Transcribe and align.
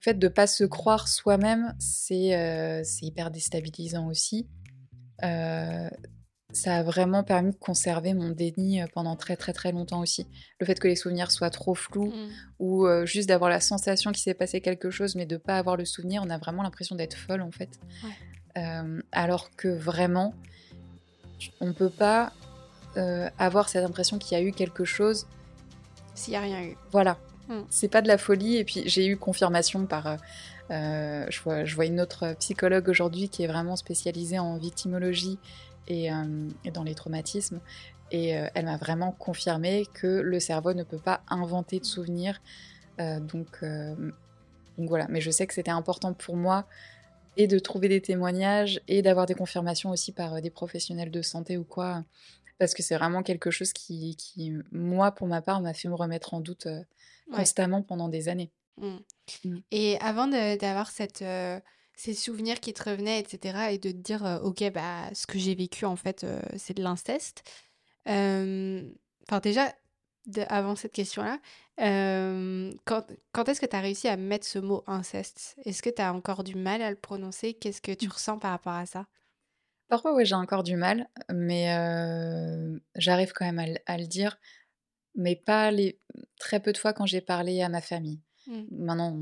fait 0.00 0.18
de 0.18 0.28
pas 0.28 0.46
se 0.46 0.64
croire 0.64 1.08
soi-même, 1.08 1.74
c'est 1.78 2.34
euh, 2.36 2.82
hyper 3.02 3.30
déstabilisant 3.30 4.06
aussi. 4.08 4.48
Euh, 5.22 5.88
ça 6.52 6.76
a 6.78 6.82
vraiment 6.82 7.22
permis 7.22 7.52
de 7.52 7.56
conserver 7.56 8.12
mon 8.12 8.30
déni 8.30 8.82
euh, 8.82 8.86
pendant 8.92 9.14
très 9.14 9.36
très 9.36 9.52
très 9.52 9.70
longtemps 9.70 10.00
aussi. 10.00 10.26
Le 10.58 10.66
fait 10.66 10.80
que 10.80 10.88
les 10.88 10.96
souvenirs 10.96 11.30
soient 11.30 11.50
trop 11.50 11.74
flous 11.74 12.06
Mm. 12.12 12.28
ou 12.58 12.86
euh, 12.86 13.06
juste 13.06 13.28
d'avoir 13.28 13.50
la 13.50 13.60
sensation 13.60 14.10
qu'il 14.10 14.22
s'est 14.22 14.34
passé 14.34 14.60
quelque 14.60 14.90
chose 14.90 15.14
mais 15.14 15.26
de 15.26 15.36
pas 15.36 15.58
avoir 15.58 15.76
le 15.76 15.84
souvenir, 15.84 16.22
on 16.26 16.30
a 16.30 16.38
vraiment 16.38 16.62
l'impression 16.64 16.96
d'être 16.96 17.16
folle 17.16 17.42
en 17.42 17.52
fait. 17.52 17.78
Euh, 18.58 19.00
alors 19.12 19.50
que 19.54 19.68
vraiment, 19.68 20.34
on 21.60 21.72
peut 21.72 21.90
pas 21.90 22.32
euh, 22.96 23.28
avoir 23.38 23.68
cette 23.68 23.84
impression 23.84 24.18
qu'il 24.18 24.36
y 24.36 24.40
a 24.40 24.42
eu 24.42 24.50
quelque 24.50 24.84
chose 24.84 25.26
S'il 26.16 26.32
n'y 26.32 26.36
a 26.38 26.40
rien 26.40 26.62
eu. 26.62 26.76
voilà. 26.90 27.16
Mm. 27.50 27.62
C'est 27.68 27.88
pas 27.88 28.00
de 28.00 28.08
la 28.08 28.16
folie. 28.16 28.56
Et 28.56 28.64
puis 28.64 28.82
j'ai 28.86 29.06
eu 29.06 29.16
confirmation 29.16 29.84
par. 29.86 30.06
euh, 30.06 30.16
euh, 30.70 31.26
je, 31.28 31.74
vois, 31.74 31.84
une 31.84 32.00
autre 32.00 32.34
psychologue 32.38 32.88
aujourd'hui 32.88 33.28
qui 33.28 33.42
est 33.42 33.48
vraiment 33.48 33.74
spécialisée 33.74 34.38
en 34.38 34.56
victimologie 34.56 35.38
et, 35.88 36.12
euh, 36.12 36.14
dans 36.72 36.84
les 36.84 36.94
traumatismes. 36.94 37.60
Et 38.12 38.30
elle 38.30 38.64
m'a 38.64 38.76
vraiment 38.76 39.12
confirmé 39.12 39.86
que 39.94 40.08
le 40.08 40.40
cerveau 40.40 40.74
ne 40.74 40.82
peut 40.82 40.98
pas 40.98 41.20
inventer 41.28 41.78
de 41.78 41.84
souvenirs. 41.84 42.40
Donc, 42.98 43.62
donc 43.62 44.88
voilà. 44.88 45.06
Mais 45.08 45.20
je 45.20 45.30
sais 45.30 45.46
que 45.46 45.54
c'était 45.54 45.70
important 45.70 46.12
pour 46.12 46.34
moi 46.36 46.66
et 47.36 47.46
de 47.46 47.58
trouver 47.58 47.88
des 47.88 48.00
témoignages 48.00 48.80
et 48.88 49.02
d'avoir 49.02 49.26
des 49.26 49.34
confirmations 49.34 49.90
aussi 49.90 50.12
par 50.12 50.34
euh, 50.34 50.40
des 50.40 50.50
professionnels 50.50 51.10
de 51.10 51.22
santé 51.22 51.56
ou 51.56 51.64
quoi. 51.64 52.04
Parce 52.58 52.74
que 52.74 52.82
c'est 52.82 52.96
vraiment 52.96 53.22
quelque 53.22 53.50
chose 53.50 53.72
qui, 53.72 54.16
qui, 54.16 54.52
moi, 54.70 55.12
pour 55.12 55.26
ma 55.26 55.40
part, 55.40 55.60
m'a 55.60 55.72
fait 55.72 55.88
me 55.88 55.94
remettre 55.94 56.34
en 56.34 56.40
doute 56.40 56.66
euh, 56.66 56.82
Ouais. 57.30 57.36
constamment 57.36 57.82
pendant 57.82 58.08
des 58.08 58.28
années. 58.28 58.50
Mm. 58.76 58.96
Mm. 59.44 59.58
Et 59.70 59.98
avant 60.00 60.26
d'avoir 60.26 60.90
cette, 60.90 61.22
euh, 61.22 61.60
ces 61.94 62.12
souvenirs 62.12 62.58
qui 62.58 62.72
te 62.72 62.82
revenaient, 62.82 63.20
etc., 63.20 63.72
et 63.72 63.78
de 63.78 63.92
te 63.92 63.96
dire, 63.96 64.26
euh, 64.26 64.40
ok, 64.40 64.64
bah, 64.72 65.08
ce 65.14 65.28
que 65.28 65.38
j'ai 65.38 65.54
vécu, 65.54 65.84
en 65.84 65.94
fait, 65.96 66.26
c'est 66.56 66.76
de 66.76 66.82
l'inceste. 66.82 67.44
Enfin, 68.06 69.38
déjà, 69.40 69.72
de- 70.30 70.44
avant 70.48 70.76
cette 70.76 70.92
question-là, 70.92 71.38
euh, 71.80 72.72
quand, 72.84 73.04
quand 73.32 73.48
est-ce 73.48 73.60
que 73.60 73.66
tu 73.66 73.76
as 73.76 73.80
réussi 73.80 74.08
à 74.08 74.16
mettre 74.16 74.46
ce 74.46 74.58
mot 74.58 74.84
inceste? 74.86 75.56
Est-ce 75.64 75.82
que 75.82 75.90
tu 75.90 76.02
as 76.02 76.12
encore 76.12 76.44
du 76.44 76.54
mal 76.56 76.82
à 76.82 76.90
le 76.90 76.96
prononcer? 76.96 77.54
Qu'est-ce 77.54 77.80
que 77.82 77.92
tu 77.92 78.06
Mm. 78.06 78.10
ressens 78.10 78.38
par 78.38 78.50
rapport 78.52 78.72
à 78.74 78.86
ça? 78.86 79.06
Parfois, 79.88 80.14
ouais, 80.14 80.24
j'ai 80.24 80.34
encore 80.36 80.62
du 80.62 80.76
mal, 80.76 81.08
mais 81.32 81.74
euh, 81.74 82.78
j'arrive 82.94 83.32
quand 83.32 83.44
même 83.44 83.58
à, 83.58 83.66
le- 83.66 83.78
à 83.86 83.98
le 83.98 84.06
dire, 84.06 84.38
mais 85.16 85.34
pas 85.36 85.70
les 85.72 85.98
très 86.38 86.60
peu 86.60 86.72
de 86.72 86.78
fois 86.78 86.92
quand 86.92 87.06
j'ai 87.06 87.20
parlé 87.20 87.60
à 87.62 87.68
ma 87.68 87.80
famille. 87.80 88.20
Mm. 88.46 88.62
Maintenant, 88.70 89.18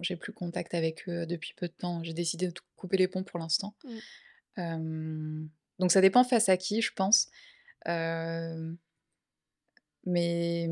j'ai 0.00 0.16
plus 0.16 0.32
contact 0.32 0.74
avec 0.74 1.08
eux 1.08 1.26
depuis 1.26 1.54
peu 1.54 1.68
de 1.68 1.72
temps. 1.72 2.02
J'ai 2.02 2.12
décidé 2.14 2.48
de 2.48 2.54
couper 2.76 2.96
les 2.96 3.08
ponts 3.08 3.22
pour 3.24 3.38
l'instant. 3.38 3.74
Mm. 3.84 3.98
Euh, 4.58 5.44
donc 5.78 5.92
ça 5.92 6.00
dépend 6.00 6.24
face 6.24 6.48
à 6.48 6.56
qui, 6.56 6.82
je 6.82 6.92
pense. 6.92 7.28
Euh, 7.88 8.74
mais 10.04 10.68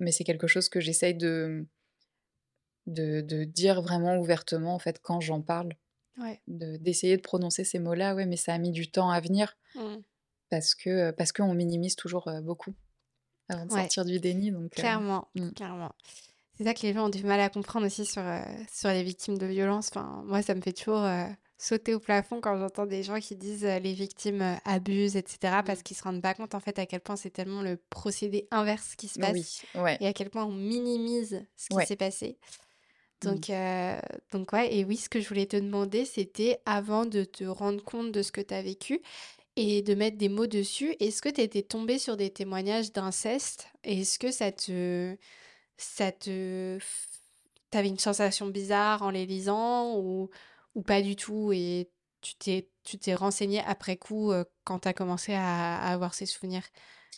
mais 0.00 0.12
c'est 0.12 0.24
quelque 0.24 0.46
chose 0.48 0.68
que 0.68 0.80
j'essaye 0.80 1.14
de, 1.14 1.64
de, 2.86 3.20
de 3.20 3.44
dire 3.44 3.80
vraiment 3.82 4.16
ouvertement, 4.18 4.74
en 4.74 4.78
fait, 4.78 5.00
quand 5.00 5.20
j'en 5.20 5.40
parle. 5.42 5.72
Ouais. 6.18 6.42
de- 6.46 6.76
d'essayer 6.76 7.16
de 7.16 7.22
prononcer 7.22 7.64
ces 7.64 7.78
mots-là, 7.78 8.14
ouais, 8.14 8.26
mais 8.26 8.36
ça 8.36 8.52
a 8.52 8.58
mis 8.58 8.70
du 8.70 8.90
temps 8.90 9.08
à 9.08 9.18
venir 9.20 9.56
Mm. 9.74 9.96
parce 10.50 10.74
que 10.74 11.10
parce 11.12 11.32
qu'on 11.32 11.54
minimise 11.54 11.96
toujours 11.96 12.30
beaucoup 12.42 12.74
avant 13.48 13.64
de 13.64 13.72
Ouais. 13.72 13.80
sortir 13.80 14.04
du 14.04 14.20
déni. 14.20 14.50
Donc, 14.50 14.64
euh, 14.64 14.68
Clairement, 14.82 15.28
mm. 15.36 15.52
clairement. 15.52 15.94
C'est 16.58 16.64
ça 16.64 16.74
que 16.74 16.82
les 16.82 16.92
gens 16.92 17.06
ont 17.06 17.08
du 17.08 17.24
mal 17.24 17.40
à 17.40 17.48
comprendre 17.48 17.86
aussi 17.86 18.04
sur, 18.04 18.20
euh, 18.20 18.42
sur 18.70 18.90
les 18.90 19.02
victimes 19.02 19.38
de 19.38 19.46
violences. 19.46 19.88
Enfin, 19.88 20.22
moi, 20.26 20.42
ça 20.42 20.54
me 20.54 20.60
fait 20.60 20.74
toujours 20.74 21.02
euh, 21.02 21.24
sauter 21.62 21.94
au 21.94 22.00
plafond 22.00 22.40
quand 22.40 22.58
j'entends 22.58 22.86
des 22.86 23.04
gens 23.04 23.20
qui 23.20 23.36
disent 23.36 23.64
euh, 23.64 23.78
les 23.78 23.92
victimes 23.92 24.42
euh, 24.42 24.56
abusent, 24.64 25.14
etc. 25.14 25.62
Mm. 25.62 25.64
parce 25.64 25.82
qu'ils 25.84 25.96
se 25.96 26.02
rendent 26.02 26.20
pas 26.20 26.34
compte 26.34 26.56
en 26.56 26.60
fait 26.60 26.76
à 26.80 26.86
quel 26.86 27.00
point 27.00 27.14
c'est 27.14 27.30
tellement 27.30 27.62
le 27.62 27.76
procédé 27.88 28.48
inverse 28.50 28.96
qui 28.96 29.06
se 29.06 29.20
passe 29.20 29.62
oui, 29.74 29.80
ouais, 29.80 29.96
et 30.00 30.08
à 30.08 30.12
quel 30.12 30.28
point 30.28 30.44
on 30.44 30.52
minimise 30.52 31.46
ce 31.56 31.68
qui 31.68 31.76
Ouais. 31.76 31.86
s'est 31.86 31.96
passé. 31.96 32.36
Mm. 33.22 33.28
Donc, 33.28 33.50
euh, 33.50 34.00
donc 34.32 34.52
ouais, 34.52 34.74
et 34.74 34.84
oui, 34.84 34.96
ce 34.96 35.08
que 35.08 35.20
je 35.20 35.28
voulais 35.28 35.46
te 35.46 35.56
demander, 35.56 36.04
c'était 36.04 36.58
avant 36.66 37.06
de 37.06 37.22
te 37.22 37.44
rendre 37.44 37.82
compte 37.84 38.10
de 38.10 38.22
ce 38.22 38.32
que 38.32 38.40
tu 38.40 38.54
as 38.54 38.62
vécu 38.62 39.00
et 39.54 39.82
de 39.82 39.94
mettre 39.94 40.16
des 40.16 40.28
mots 40.28 40.48
dessus, 40.48 40.96
est-ce 40.98 41.22
que 41.22 41.28
tu 41.28 41.42
étais 41.42 41.62
tombée 41.62 41.98
sur 42.00 42.16
des 42.16 42.30
témoignages 42.30 42.90
d'inceste? 42.90 43.68
Est-ce 43.84 44.18
que 44.18 44.32
ça 44.32 44.50
te, 44.50 45.16
ça 45.76 46.10
te, 46.10 46.78
t'avais 47.70 47.88
une 47.88 47.98
sensation 47.98 48.46
bizarre 48.48 49.02
en 49.02 49.10
les 49.10 49.26
lisant 49.26 49.96
ou, 49.98 50.30
ou 50.74 50.82
pas 50.82 51.02
du 51.02 51.16
tout 51.16 51.52
et 51.52 51.90
tu 52.20 52.34
t'es, 52.36 52.68
tu 52.84 52.98
t'es 52.98 53.14
renseigné 53.14 53.60
après 53.66 53.96
coup 53.96 54.32
quand 54.64 54.80
tu 54.80 54.88
as 54.88 54.92
commencé 54.92 55.34
à, 55.34 55.76
avoir 55.76 56.14
ces 56.14 56.26
souvenirs? 56.26 56.62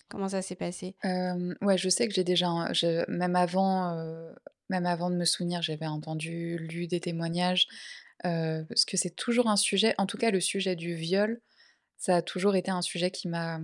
Comment 0.08 0.28
ça 0.28 0.42
s'est 0.42 0.56
passé? 0.56 0.96
Euh, 1.04 1.54
ouais, 1.62 1.78
je 1.78 1.88
sais 1.88 2.08
que 2.08 2.14
j'ai 2.14 2.24
déjà, 2.24 2.48
même 3.08 3.36
avant, 3.36 3.94
même 4.70 4.86
avant 4.86 5.10
de 5.10 5.16
me 5.16 5.24
souvenir, 5.24 5.62
j'avais 5.62 5.86
entendu, 5.86 6.58
lu 6.58 6.86
des 6.86 7.00
témoignages, 7.00 7.66
parce 8.22 8.84
que 8.86 8.96
c'est 8.96 9.14
toujours 9.14 9.48
un 9.48 9.56
sujet, 9.56 9.94
en 9.98 10.06
tout 10.06 10.18
cas 10.18 10.30
le 10.30 10.40
sujet 10.40 10.76
du 10.76 10.94
viol, 10.94 11.40
ça 11.96 12.16
a 12.16 12.22
toujours 12.22 12.56
été 12.56 12.70
un 12.70 12.82
sujet 12.82 13.10
qui 13.10 13.28
m'a 13.28 13.60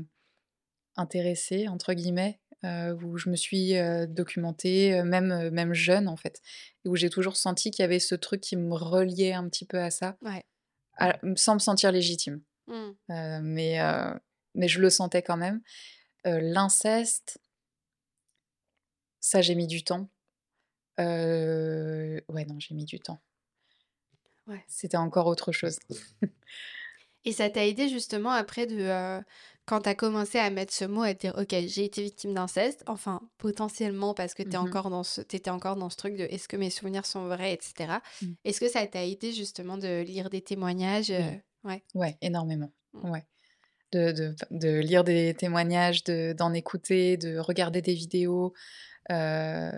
intéressée, 0.96 1.68
entre 1.68 1.94
guillemets, 1.94 2.40
où 2.64 3.16
je 3.16 3.30
me 3.30 3.36
suis 3.36 3.76
euh, 3.76 4.06
documentée, 4.06 4.98
euh, 4.98 5.04
même, 5.04 5.32
euh, 5.32 5.50
même 5.50 5.72
jeune 5.74 6.08
en 6.08 6.16
fait, 6.16 6.40
et 6.84 6.88
où 6.88 6.96
j'ai 6.96 7.10
toujours 7.10 7.36
senti 7.36 7.70
qu'il 7.70 7.82
y 7.82 7.84
avait 7.84 7.98
ce 8.00 8.14
truc 8.14 8.40
qui 8.40 8.56
me 8.56 8.74
reliait 8.74 9.32
un 9.32 9.48
petit 9.48 9.64
peu 9.64 9.78
à 9.80 9.90
ça, 9.90 10.16
Ouais. 10.22 10.44
à- 10.98 11.18
sans 11.36 11.54
me 11.54 11.58
sentir 11.58 11.90
légitime. 11.92 12.42
Mm. 12.66 12.72
Euh, 13.10 13.40
mais, 13.42 13.80
euh, 13.80 14.12
mais 14.54 14.68
je 14.68 14.80
le 14.80 14.90
sentais 14.90 15.22
quand 15.22 15.36
même. 15.38 15.60
Euh, 16.26 16.38
L'inceste, 16.42 17.38
ça 19.20 19.40
j'ai 19.40 19.54
mis 19.54 19.66
du 19.66 19.82
temps. 19.82 20.08
Euh, 20.98 22.20
Ouais, 22.28 22.44
non, 22.44 22.58
j'ai 22.60 22.74
mis 22.74 22.84
du 22.84 23.00
temps. 23.00 23.20
Ouais. 24.46 24.62
C'était 24.68 24.96
encore 24.96 25.26
autre 25.26 25.52
chose. 25.52 25.78
Et 27.24 27.32
ça 27.32 27.48
t'a 27.50 27.66
aidé 27.66 27.88
justement 27.88 28.30
après 28.30 28.66
de 28.66 28.78
euh, 28.80 29.20
quand 29.70 29.82
t'as 29.82 29.94
commencé 29.94 30.36
à 30.38 30.50
mettre 30.50 30.72
ce 30.74 30.84
mot 30.84 31.02
à 31.02 31.14
te 31.14 31.20
dire 31.20 31.34
ok 31.38 31.54
j'ai 31.68 31.84
été 31.84 32.02
victime 32.02 32.34
d'inceste 32.34 32.82
enfin 32.88 33.22
potentiellement 33.38 34.14
parce 34.14 34.34
que 34.34 34.42
t'es 34.42 34.56
Mhm. 34.56 34.66
encore 34.66 34.90
dans 34.90 35.04
ce 35.04 35.20
t'étais 35.20 35.50
encore 35.50 35.76
dans 35.76 35.88
ce 35.88 35.96
truc 35.96 36.16
de 36.16 36.24
est-ce 36.24 36.48
que 36.48 36.56
mes 36.56 36.70
souvenirs 36.70 37.06
sont 37.06 37.26
vrais 37.26 37.52
etc 37.52 37.98
Mm. 38.20 38.32
est-ce 38.44 38.58
que 38.58 38.68
ça 38.68 38.84
t'a 38.88 39.06
aidé 39.06 39.32
justement 39.32 39.78
de 39.78 40.02
lire 40.02 40.28
des 40.28 40.42
témoignages 40.42 41.12
euh, 41.12 41.30
ouais? 41.62 41.84
Ouais, 41.94 42.16
énormément. 42.20 42.72
Mm. 42.94 43.10
Ouais. 43.10 43.24
De, 43.92 44.12
de, 44.12 44.34
de 44.50 44.78
lire 44.80 45.04
des 45.04 45.34
témoignages, 45.34 46.04
de, 46.04 46.32
d'en 46.32 46.52
écouter, 46.52 47.16
de 47.16 47.38
regarder 47.38 47.82
des 47.82 47.94
vidéos, 47.94 48.52
euh, 49.10 49.72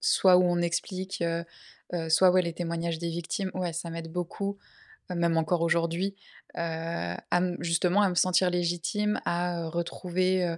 soit 0.00 0.36
où 0.36 0.42
on 0.42 0.58
explique, 0.60 1.22
euh, 1.22 1.44
euh, 1.94 2.08
soit 2.08 2.30
ouais, 2.30 2.42
les 2.42 2.52
témoignages 2.52 2.98
des 2.98 3.10
victimes. 3.10 3.50
Ouais, 3.54 3.72
ça 3.72 3.90
m'aide 3.90 4.12
beaucoup, 4.12 4.58
même 5.14 5.36
encore 5.36 5.62
aujourd'hui, 5.62 6.14
euh, 6.56 7.14
à 7.30 7.40
justement 7.60 8.02
à 8.02 8.08
me 8.08 8.14
sentir 8.14 8.50
légitime, 8.50 9.20
à 9.24 9.60
euh, 9.62 9.68
retrouver. 9.68 10.44
euh, 10.44 10.56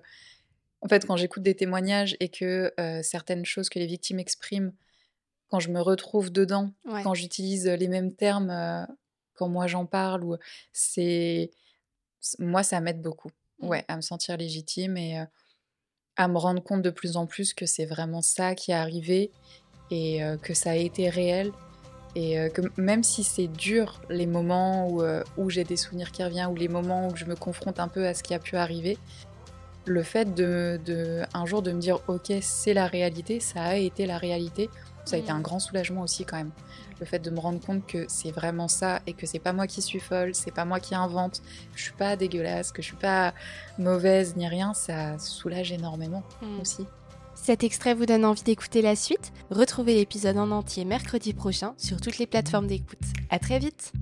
En 0.82 0.88
fait, 0.88 1.06
quand 1.06 1.16
j'écoute 1.16 1.42
des 1.42 1.54
témoignages 1.54 2.16
et 2.20 2.28
que 2.28 2.72
euh, 2.80 3.02
certaines 3.02 3.44
choses 3.44 3.68
que 3.68 3.78
les 3.78 3.86
victimes 3.86 4.18
expriment, 4.18 4.72
quand 5.48 5.60
je 5.60 5.70
me 5.70 5.80
retrouve 5.80 6.30
dedans, 6.30 6.72
ouais 6.84 7.02
quand 7.02 7.14
j'utilise 7.14 7.66
les 7.66 7.88
mêmes 7.88 8.14
termes, 8.14 8.50
euh, 8.50 8.84
quand 9.34 9.48
moi 9.48 9.66
j'en 9.66 9.86
parle, 9.86 10.24
ou 10.24 10.36
c'est 10.72 11.50
moi 12.38 12.62
ça 12.62 12.80
m'aide 12.80 13.02
beaucoup. 13.02 13.30
Mm. 13.60 13.68
Ouais, 13.68 13.84
à 13.88 13.96
me 13.96 14.00
sentir 14.02 14.36
légitime 14.36 14.96
et 14.96 15.18
euh, 15.20 15.24
à 16.16 16.28
me 16.28 16.38
rendre 16.38 16.62
compte 16.62 16.82
de 16.82 16.90
plus 16.90 17.16
en 17.16 17.26
plus 17.26 17.52
que 17.54 17.66
c'est 17.66 17.86
vraiment 17.86 18.22
ça 18.22 18.54
qui 18.54 18.70
est 18.70 18.74
arrivé 18.74 19.30
et 19.90 20.22
euh, 20.22 20.36
que 20.36 20.54
ça 20.54 20.70
a 20.70 20.74
été 20.76 21.08
réel 21.10 21.52
et 22.16 22.38
euh, 22.38 22.48
que 22.48 22.62
même 22.76 23.02
si 23.04 23.22
c'est 23.24 23.46
dur 23.46 24.00
les 24.08 24.26
moments 24.26 24.88
où, 24.88 25.02
euh, 25.02 25.22
où 25.36 25.48
j'ai 25.50 25.64
des 25.64 25.76
souvenirs 25.76 26.10
qui 26.12 26.22
reviennent 26.24 26.48
ou 26.50 26.54
les 26.56 26.68
moments 26.68 27.08
où 27.08 27.16
je 27.16 27.24
me 27.24 27.36
confronte 27.36 27.78
un 27.80 27.88
peu 27.88 28.06
à 28.06 28.14
ce 28.14 28.22
qui 28.22 28.34
a 28.34 28.38
pu 28.38 28.56
arriver, 28.56 28.98
le 29.86 30.02
fait 30.02 30.34
de, 30.34 30.80
de 30.84 31.22
un 31.34 31.46
jour 31.46 31.62
de 31.62 31.72
me 31.72 31.80
dire 31.80 32.00
ok 32.08 32.32
c'est 32.42 32.74
la 32.74 32.86
réalité, 32.86 33.40
ça 33.40 33.62
a 33.62 33.74
été 33.76 34.06
la 34.06 34.18
réalité, 34.18 34.68
ça 35.04 35.16
a 35.16 35.18
été 35.18 35.30
un 35.32 35.38
Mm. 35.38 35.42
grand 35.42 35.58
soulagement 35.58 36.02
aussi 36.02 36.24
quand 36.24 36.36
même. 36.36 36.50
Le 37.00 37.06
fait 37.06 37.18
de 37.18 37.30
me 37.30 37.40
rendre 37.40 37.60
compte 37.64 37.86
que 37.86 38.04
c'est 38.08 38.30
vraiment 38.30 38.68
ça 38.68 39.00
et 39.06 39.14
que 39.14 39.26
c'est 39.26 39.38
pas 39.38 39.54
moi 39.54 39.66
qui 39.66 39.80
suis 39.80 40.00
folle, 40.00 40.34
c'est 40.34 40.50
pas 40.52 40.66
moi 40.66 40.80
qui 40.80 40.94
invente, 40.94 41.40
je 41.74 41.82
suis 41.82 41.92
pas 41.94 42.14
dégueulasse, 42.16 42.72
que 42.72 42.82
je 42.82 42.88
suis 42.88 42.96
pas 42.96 43.32
mauvaise 43.78 44.36
ni 44.36 44.46
rien, 44.46 44.74
ça 44.74 45.18
soulage 45.18 45.72
énormément 45.72 46.22
Mm. 46.42 46.60
aussi. 46.60 46.86
Cet 47.34 47.64
extrait 47.64 47.94
vous 47.94 48.06
donne 48.06 48.24
envie 48.24 48.42
d'écouter 48.42 48.82
la 48.82 48.96
suite 48.96 49.32
Retrouvez 49.50 49.94
l'épisode 49.94 50.38
en 50.38 50.50
entier 50.50 50.84
mercredi 50.84 51.32
prochain 51.32 51.74
sur 51.78 52.00
toutes 52.00 52.18
les 52.18 52.26
plateformes 52.26 52.66
d'écoute. 52.66 52.98
À 53.30 53.38
très 53.38 53.58
vite 53.58 53.92